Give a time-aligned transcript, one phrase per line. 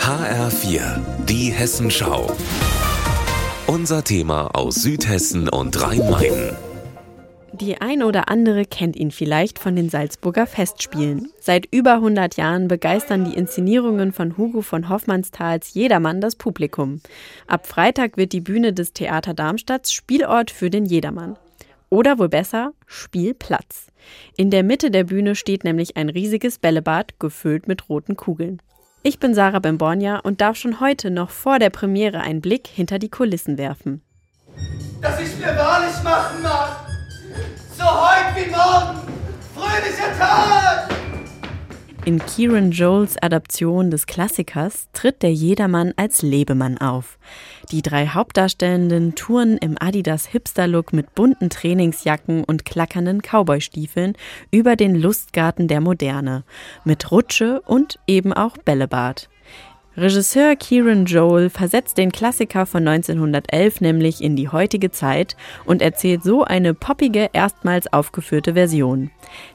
[0.00, 2.34] HR4, die Hessenschau.
[3.66, 6.56] Unser Thema aus Südhessen und Rhein-Main.
[7.52, 11.30] Die ein oder andere kennt ihn vielleicht von den Salzburger Festspielen.
[11.40, 17.00] Seit über 100 Jahren begeistern die Inszenierungen von Hugo von Hoffmannsthals jedermann das Publikum.
[17.46, 21.36] Ab Freitag wird die Bühne des Theater Darmstadts Spielort für den Jedermann.
[21.90, 23.86] Oder wohl besser, Spielplatz.
[24.36, 28.60] In der Mitte der Bühne steht nämlich ein riesiges Bällebad, gefüllt mit roten Kugeln.
[29.02, 32.98] Ich bin Sarah Bembornia und darf schon heute noch vor der Premiere einen Blick hinter
[32.98, 34.02] die Kulissen werfen.
[35.00, 36.86] Dass ich mir wahrlich machen mag,
[37.76, 39.00] so heute wie morgen,
[39.54, 40.57] fröhlicher Tag!
[42.08, 47.18] In Kieran Joels Adaption des Klassikers tritt der Jedermann als Lebemann auf.
[47.70, 54.14] Die drei Hauptdarstellenden touren im Adidas Hipster-Look mit bunten Trainingsjacken und klackernden Cowboystiefeln
[54.50, 56.44] über den Lustgarten der Moderne,
[56.82, 59.28] mit Rutsche und eben auch Bällebad.
[59.98, 66.22] Regisseur Kieran Joel versetzt den Klassiker von 1911 nämlich in die heutige Zeit und erzählt
[66.22, 69.10] so eine poppige, erstmals aufgeführte Version.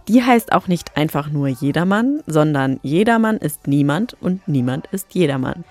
[0.09, 5.63] Die heißt auch nicht einfach nur Jedermann, sondern Jedermann ist niemand und niemand ist Jedermann.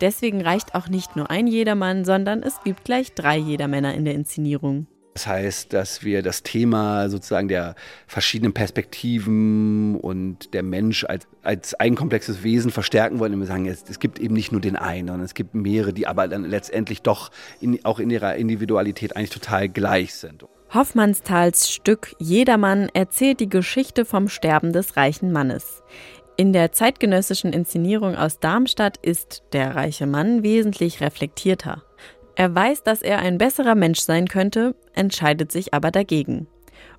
[0.00, 4.14] Deswegen reicht auch nicht nur ein Jedermann, sondern es gibt gleich drei Jedermänner in der
[4.14, 4.86] Inszenierung.
[5.14, 7.74] Das heißt, dass wir das Thema sozusagen der
[8.06, 13.34] verschiedenen Perspektiven und der Mensch als, als ein komplexes Wesen verstärken wollen.
[13.34, 15.92] Und wir sagen, es, es gibt eben nicht nur den einen, sondern es gibt mehrere,
[15.92, 20.46] die aber dann letztendlich doch in, auch in ihrer Individualität eigentlich total gleich sind.
[20.72, 25.82] Hoffmannsthals Stück Jedermann erzählt die Geschichte vom Sterben des reichen Mannes.
[26.38, 31.82] In der zeitgenössischen Inszenierung aus Darmstadt ist der reiche Mann wesentlich reflektierter.
[32.34, 36.46] Er weiß, dass er ein besserer Mensch sein könnte, entscheidet sich aber dagegen.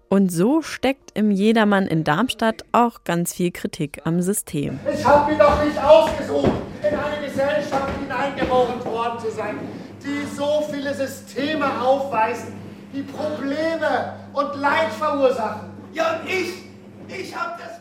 [0.09, 4.79] Und so steckt im Jedermann in Darmstadt auch ganz viel Kritik am System.
[4.93, 9.55] Ich habe mich doch nicht ausgesucht, in eine Gesellschaft hineingeboren worden zu sein,
[10.03, 12.47] die so viele Systeme aufweist,
[12.93, 15.71] die Probleme und Leid verursachen.
[15.93, 16.63] Ja, und ich,
[17.07, 17.73] ich habe das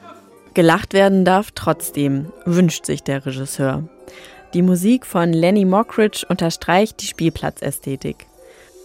[0.55, 3.85] Gelacht werden darf trotzdem, wünscht sich der Regisseur.
[4.55, 8.27] Die Musik von Lenny Mockridge unterstreicht die Spielplatzästhetik.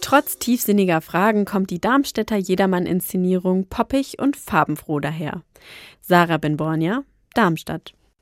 [0.00, 5.42] Trotz tiefsinniger Fragen kommt die Darmstädter Jedermann-Inszenierung poppig und farbenfroh daher.
[6.00, 7.92] Sarah Benbornia, Darmstadt.